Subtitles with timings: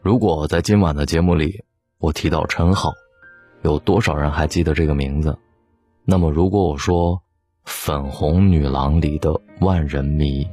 [0.00, 1.64] 如果在今晚的节目里
[1.98, 2.92] 我提到陈好，
[3.62, 5.36] 有多少人还记得这个名字？
[6.04, 7.16] 那么如果我说
[7.64, 10.48] 《粉红女郎》里的万人迷，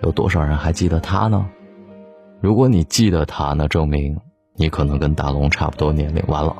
[0.00, 1.44] 有多少人还记得她呢？
[2.40, 4.16] 如果你记得她，那证明
[4.54, 6.22] 你可能跟大龙差不多年龄。
[6.28, 6.56] 完了，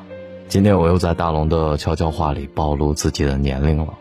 [0.48, 3.94] 今天我又在大龙的悄悄话里暴露自己的年龄了。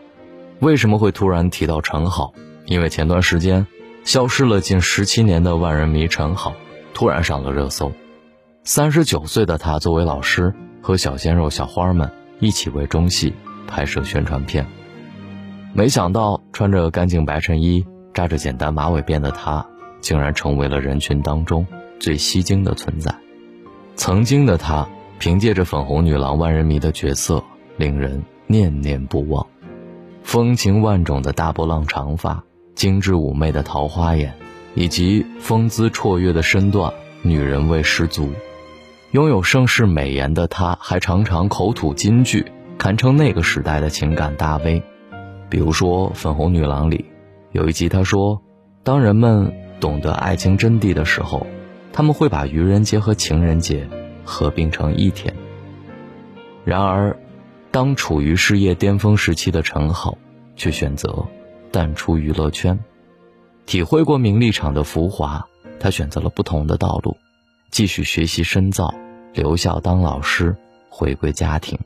[0.58, 2.34] 为什么会突然提到陈好？
[2.66, 3.64] 因为前段时间，
[4.02, 6.52] 消失了近十七年的万人迷陈好
[6.92, 7.92] 突然上了热搜。
[8.66, 12.10] 三十九岁的他作为老师，和小鲜肉、小花们
[12.40, 13.34] 一起为中戏
[13.66, 14.66] 拍摄宣传片。
[15.74, 19.66] 没想到穿着干净白衬衣、扎着简单马尾辫的他，
[20.00, 21.66] 竟然成为了人群当中
[22.00, 23.14] 最吸睛的存在。
[23.96, 24.88] 曾经的他，
[25.18, 27.44] 凭借着粉红女郎万人迷的角色，
[27.76, 29.46] 令人念念不忘。
[30.22, 32.42] 风情万种的大波浪长发。
[32.74, 34.34] 精致妩媚的桃花眼，
[34.74, 38.32] 以及风姿绰约的身段，女人味十足。
[39.14, 44.82] 拥有盛世美颜的她，还常常口吐金句，堪称那个时代的情感大 V。
[45.48, 47.04] 比如说《粉红女郎》里，
[47.52, 48.42] 有一集她说
[48.82, 51.46] ：“当人们懂得爱情真谛的时候，
[51.92, 53.88] 他们会把愚人节和情人节
[54.24, 55.32] 合并成一天。”
[56.66, 57.16] 然而，
[57.70, 60.18] 当处于事业巅峰时期的陈好，
[60.56, 61.24] 却选择。
[61.70, 62.76] 淡出娱乐圈，
[63.64, 65.46] 体会过名利场的浮华，
[65.78, 67.16] 他选择了不同的道路，
[67.70, 68.92] 继续学习深造，
[69.34, 70.56] 留校当老师，
[70.88, 71.78] 回归家庭。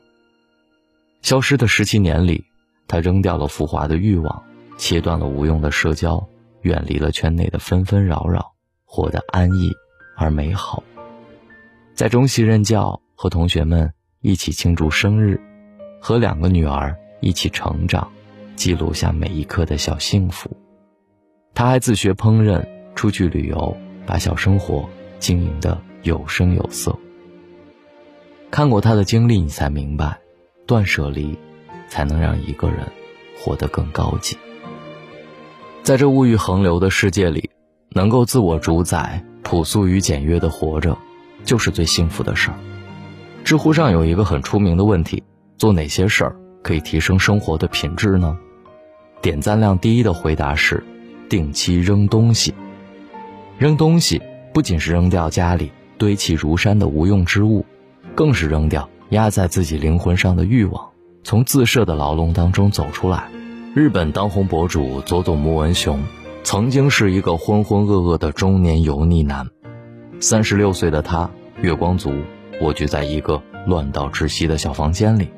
[1.21, 2.45] 消失的十七年里，
[2.87, 4.43] 他扔掉了浮华的欲望，
[4.77, 6.25] 切断了无用的社交，
[6.61, 8.53] 远离了圈内的纷纷扰扰，
[8.85, 9.71] 活得安逸
[10.15, 10.83] 而美好。
[11.95, 13.91] 在中戏任教，和同学们
[14.21, 15.41] 一起庆祝生日，
[15.99, 18.07] 和两个女儿一起成长。
[18.55, 20.49] 记录下每一刻的小幸福，
[21.53, 23.75] 他还自学烹饪，出去旅游，
[24.05, 26.93] 把小生活经营的有声有色。
[28.51, 30.19] 看过他的经历，你才明白，
[30.65, 31.37] 断舍离，
[31.87, 32.79] 才能让一个人
[33.37, 34.37] 活得更高级。
[35.83, 37.49] 在这物欲横流的世界里，
[37.89, 40.97] 能够自我主宰、朴素与简约的活着，
[41.43, 42.57] 就是最幸福的事儿。
[43.43, 45.23] 知乎上有一个很出名的问题：
[45.57, 48.37] 做哪些事儿可以提升生活的品质呢？
[49.21, 50.83] 点赞量第一的回答是：
[51.29, 52.53] 定期扔东西。
[53.57, 54.21] 扔东西
[54.53, 57.65] 不仅是扔掉家里堆砌如山的无用之物，
[58.19, 60.89] 更是扔掉压在自己灵魂上的欲望，
[61.23, 63.29] 从自设的牢笼当中走出来。
[63.73, 66.03] 日本当红博主佐佐木文雄，
[66.43, 69.47] 曾经是一个浑浑噩噩的中年油腻男。
[70.19, 71.29] 三十六岁的他，
[71.61, 72.11] 月光族，
[72.59, 75.29] 蜗居在一个乱到窒息的小房间里，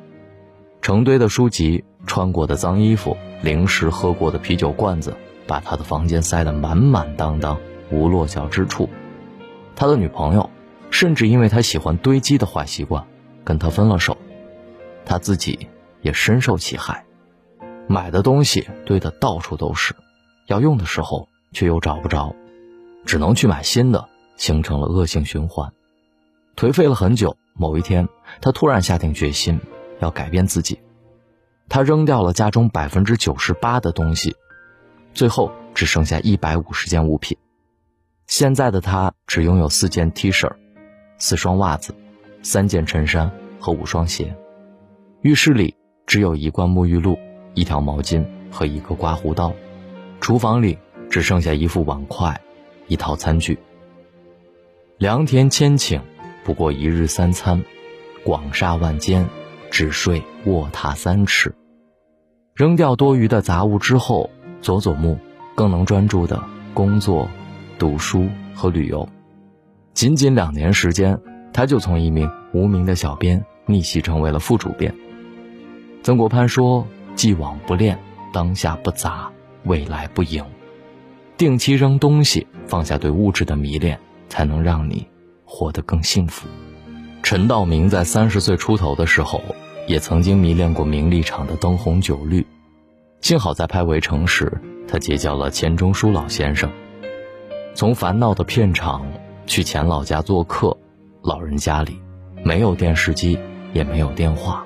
[0.81, 1.83] 成堆的书籍。
[2.07, 5.13] 穿过的脏衣服、零食、喝过的啤酒罐子，
[5.45, 7.59] 把他的房间塞得满满当当，
[7.91, 8.89] 无落脚之处。
[9.75, 10.49] 他的女朋友，
[11.01, 13.03] 甚至因为他喜欢堆积的坏习惯，
[13.43, 14.15] 跟他分了手。
[15.03, 15.67] 他自己
[16.03, 17.03] 也深受其害，
[17.87, 19.95] 买的东西堆得到处都是，
[20.45, 22.35] 要用的时候却又找不着，
[23.03, 25.73] 只能去买新的，形成了恶性循环。
[26.55, 28.07] 颓废了很久，某一天，
[28.39, 29.59] 他突然下定决心
[30.01, 30.79] 要改变自己。
[31.67, 34.35] 他扔掉了家中百分之九十八的东西，
[35.15, 37.35] 最后只剩下一百五十件物品。
[38.27, 40.47] 现在的他只拥有四件 T 恤、
[41.21, 41.93] 四双袜子、
[42.41, 44.35] 三件衬衫和五双鞋。
[45.21, 45.75] 浴室里
[46.07, 47.15] 只有一罐沐浴露、
[47.53, 49.53] 一条毛巾和一个刮胡刀。
[50.19, 50.79] 厨房里
[51.11, 52.41] 只剩下一副碗筷、
[52.87, 53.59] 一套餐具。
[54.97, 56.01] 良田千顷，
[56.43, 57.61] 不过一日三餐；
[58.23, 59.23] 广厦万间，
[59.69, 61.53] 只睡卧榻三尺。
[62.55, 65.19] 扔掉多余的杂物之后，佐佐木
[65.53, 66.43] 更能专注的
[66.73, 67.29] 工作、
[67.77, 69.07] 读书和旅游。
[69.93, 71.19] 仅仅两年时间，
[71.53, 74.93] 他就从一名无名的小编逆袭成为了副主编。
[76.03, 77.99] 曾国藩说：“既往不恋，
[78.33, 79.31] 当下不杂，
[79.63, 80.43] 未来不迎。”
[81.37, 83.99] 定期扔东西，放下对物质的迷恋，
[84.29, 85.07] 才能让你
[85.45, 86.47] 活得更幸福。
[87.23, 89.41] 陈道明在三十岁出头的时候。
[89.87, 92.45] 也曾经迷恋过名利场的灯红酒绿，
[93.19, 96.71] 幸好在拍《围城》时，他结交了钱钟书老先生。
[97.73, 99.03] 从烦恼的片场
[99.51, 100.77] 去钱老家做客，
[101.21, 101.99] 老人家里
[102.41, 103.37] 没有电视机，
[103.73, 104.65] 也没有电话，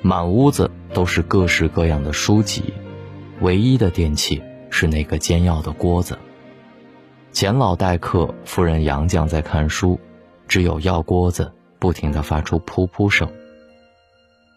[0.00, 2.72] 满屋子都是各式各样的书籍，
[3.42, 6.18] 唯一的电器是那个煎药的锅子。
[7.32, 10.00] 钱老待客，夫人杨绛在看书，
[10.46, 13.30] 只有药锅子不停地发出噗噗声。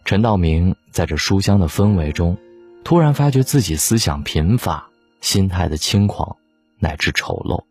[0.06, 2.38] 陈道明在这书香的氛围中，
[2.84, 4.88] 突然发觉自己思想贫乏，
[5.20, 6.38] 心态的轻狂
[6.78, 7.64] 乃至丑陋。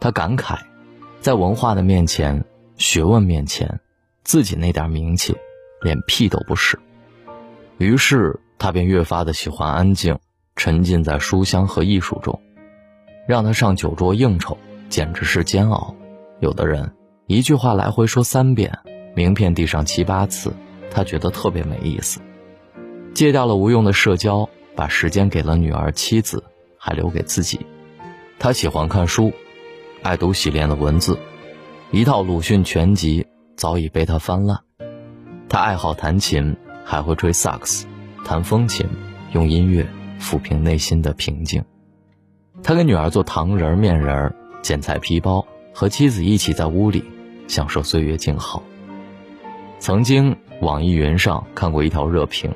[0.00, 0.58] 他感慨：
[1.20, 2.44] 在文化的面前、
[2.76, 3.80] 学问面前，
[4.22, 5.36] 自己那点名气，
[5.82, 6.78] 连屁都不是。
[7.78, 10.18] 于是他便越发的喜欢安静，
[10.56, 12.40] 沉浸在书香和艺术中。
[13.26, 14.56] 让他上酒桌应酬，
[14.88, 15.94] 简直是煎熬。
[16.40, 16.92] 有的人
[17.26, 18.78] 一句话来回说三遍，
[19.14, 20.52] 名片递上七八次，
[20.90, 22.20] 他觉得特别没意思。
[23.14, 26.42] 戒掉了无用的社交，把时间给了女儿、妻子，
[26.78, 27.66] 还留给自己。
[28.38, 29.32] 他喜欢看书，
[30.00, 31.18] 爱读洗练的文字，
[31.90, 34.60] 一套鲁迅全集早已被他翻烂。
[35.48, 37.86] 他爱好弹琴，还会吹萨克斯，
[38.24, 38.86] 弹风琴，
[39.32, 39.86] 用音乐
[40.20, 41.64] 抚平内心的平静。
[42.62, 47.02] 他给女儿做糖人、面人，剪裁皮包，和妻子一起在屋里
[47.48, 48.62] 享受岁月静好。
[49.80, 52.54] 曾经，网易云上看过一条热评：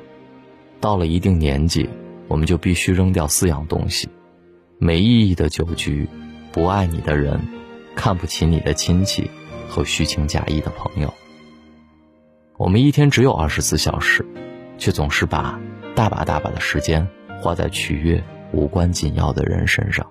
[0.79, 1.89] 到了一定年纪，
[2.29, 4.07] 我们就必须扔掉四样东西：
[4.79, 6.07] 没意义的酒局，
[6.53, 7.41] 不爱你的人，
[7.95, 9.29] 看不起你的亲戚，
[9.67, 11.11] 和虚情假意的朋友。
[12.57, 14.23] 我们一天只有二十四小时，
[14.77, 15.59] 却总是把
[15.95, 17.05] 大把大把的时间
[17.41, 18.23] 花在取悦。
[18.51, 20.05] 无关紧要的人身上，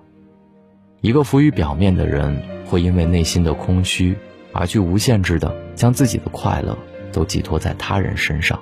[0.99, 4.17] 一个浮于表面的人，会因为内心的空虚
[4.51, 6.77] 而去无限制的将自己的快乐
[7.13, 8.59] 都寄托在他人身上。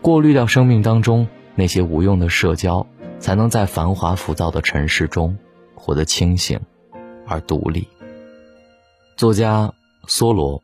[0.00, 2.86] 过滤掉生命当中那些无用的社交，
[3.18, 5.36] 才能在繁华浮躁的尘世中
[5.84, 6.60] 活得清醒
[7.26, 7.88] 而独立。
[9.16, 9.74] 作家
[10.06, 10.62] 梭罗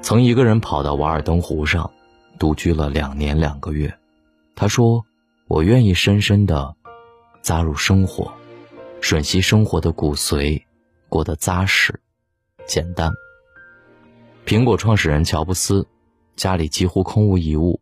[0.00, 1.90] 曾一个人跑到瓦尔登湖上，
[2.38, 3.94] 独居了两年两个月。
[4.56, 5.04] 他说
[5.46, 6.74] ：“我愿意深深的。”
[7.42, 8.32] 扎入生活，
[9.00, 10.62] 吮吸生活的骨髓，
[11.08, 11.98] 过得扎实、
[12.66, 13.10] 简单。
[14.46, 15.86] 苹果创始人乔布斯
[16.36, 17.78] 家里几乎空无一物，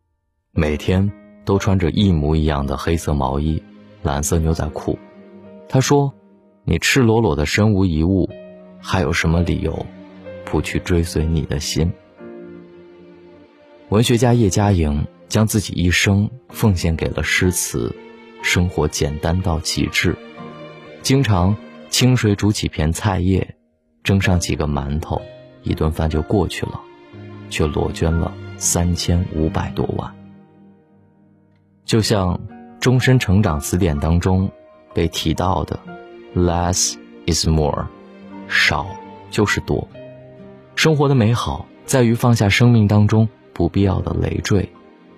[0.52, 1.08] 每天
[1.44, 3.62] 都穿着一模一样的黑色毛衣、
[4.02, 4.98] 蓝色牛仔裤。
[5.68, 6.12] 他说
[6.68, 8.28] ：“你赤裸裸的身无一物，
[8.78, 9.86] 还有什么理由
[10.44, 11.90] 不去追随你的心？”
[13.88, 17.90] 文学家叶嘉莹将自己一生奉献给了诗词。
[18.42, 20.14] 生活简单到极致，
[21.02, 21.56] 经常
[21.88, 23.56] 清水煮几片菜叶，
[24.04, 25.20] 蒸上几个馒头，
[25.62, 26.80] 一顿饭就过去了，
[27.48, 30.14] 却裸捐了三千五百多万。
[31.86, 32.36] 就像
[32.78, 34.48] 《终身成长词典》当中
[34.94, 35.80] 被提到的
[36.38, 36.94] “less
[37.26, 37.86] is more”，
[38.48, 38.86] 少
[39.30, 39.88] 就是多。
[40.76, 44.70] 生活的美好在于放下生命当中不必要的累赘，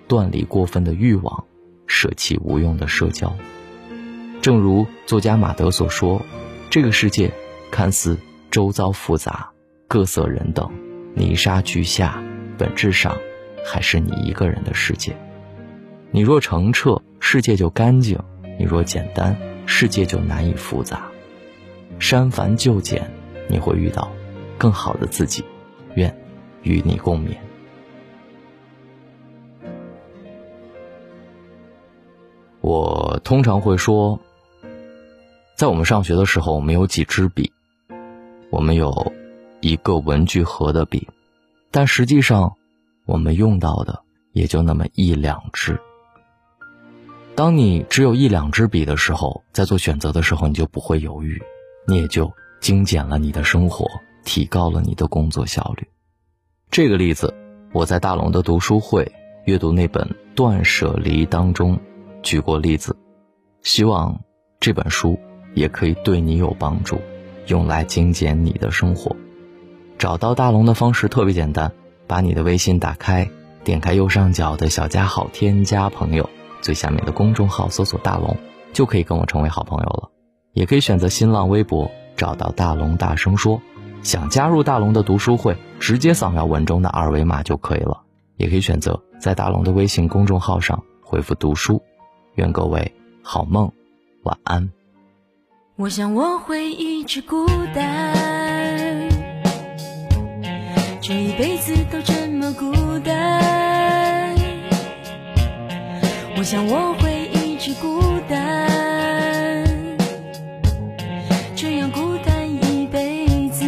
[0.07, 1.43] 断离过分的欲望。
[1.85, 3.35] 舍弃无用的社交，
[4.41, 6.21] 正如作家马德所说
[6.71, 7.29] ：“这个世界
[7.69, 8.17] 看似
[8.49, 9.49] 周遭复杂，
[9.89, 10.71] 各色人等，
[11.13, 12.23] 泥沙俱下，
[12.57, 13.17] 本质上
[13.65, 15.13] 还是你一个人的世界。
[16.11, 18.17] 你若澄澈，世界就干净；
[18.57, 19.35] 你若简单，
[19.65, 21.10] 世界就难以复杂。
[22.01, 23.09] 删繁就简，
[23.47, 24.11] 你会遇到
[24.57, 25.45] 更好的自己。
[25.95, 26.13] 愿
[26.63, 27.37] 与你共勉。”
[32.59, 34.19] 我通常会说，
[35.55, 37.51] 在我们上学的时候，我们有几支笔，
[38.49, 39.13] 我们有
[39.59, 41.07] 一个文具盒的笔，
[41.69, 42.55] 但实际上，
[43.05, 44.01] 我们用到的
[44.31, 45.79] 也就那么一两支。
[47.35, 51.41] 当你只有一两支笔的时候，在做选择的时候，你就不会犹豫，
[51.87, 53.87] 你也就精简了你的生活，
[54.23, 55.87] 提高了你的工作效率。
[56.69, 57.33] 这个例子，
[57.73, 59.11] 我在大龙的读书会
[59.45, 60.03] 阅读那本
[60.35, 61.79] 《断舍离》当中。
[62.23, 62.95] 举过例子，
[63.63, 64.21] 希望
[64.59, 65.17] 这本书
[65.55, 67.01] 也可以对你有帮助，
[67.47, 69.15] 用来精简你的生活。
[69.97, 71.71] 找到大龙的方式特别简单，
[72.05, 73.27] 把你的微信打开，
[73.63, 76.29] 点开右上角的小加号，添加朋友，
[76.61, 78.37] 最下面的公众号搜索大龙，
[78.71, 80.10] 就可以跟我成为好朋友了。
[80.53, 83.61] 也可以选择新浪微博，找到大龙大声说。
[84.03, 88.01] 想加入大龙的读书会，直接扫描文中的二维码就可以了。
[88.37, 91.79] 也可以选择在大龙的微信公众号上回复读书。
[92.35, 92.91] 愿各位
[93.21, 93.71] 好梦，
[94.23, 94.71] 晚安。
[95.75, 99.09] 我想我会一直孤单，
[100.99, 104.35] 这一辈子都这么孤单。
[106.37, 107.10] 我想我会
[111.61, 113.63] 这样孤单一辈子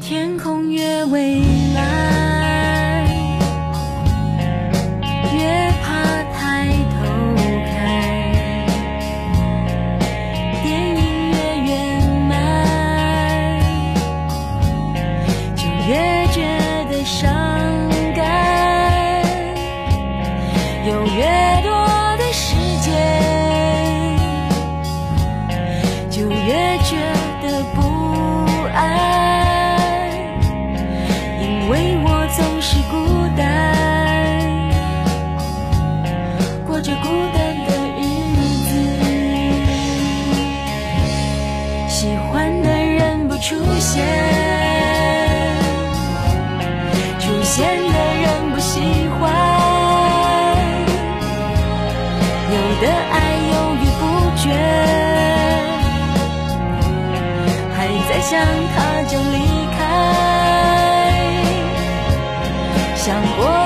[0.00, 1.42] 天空越蔚
[1.74, 3.06] 蓝
[5.34, 7.04] 越怕抬头
[7.66, 7.76] 看
[10.62, 11.36] 电影越
[11.66, 12.32] 圆满
[15.54, 15.92] 就越
[16.32, 16.40] 觉
[16.90, 17.20] 得伤
[18.16, 19.22] 感
[20.86, 21.47] 有月
[63.08, 63.57] 想过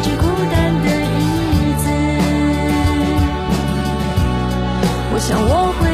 [0.00, 1.90] 这孤单的日子，
[5.12, 5.87] 我想我会。